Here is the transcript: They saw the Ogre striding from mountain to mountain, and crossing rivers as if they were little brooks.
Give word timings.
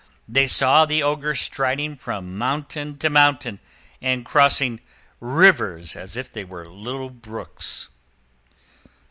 They 0.27 0.47
saw 0.47 0.85
the 0.85 1.03
Ogre 1.03 1.35
striding 1.35 1.95
from 1.95 2.35
mountain 2.35 2.97
to 2.97 3.07
mountain, 3.07 3.59
and 4.01 4.25
crossing 4.25 4.79
rivers 5.19 5.95
as 5.95 6.17
if 6.17 6.33
they 6.33 6.43
were 6.43 6.67
little 6.67 7.11
brooks. 7.11 7.87